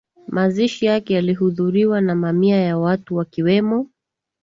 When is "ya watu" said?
2.61-3.15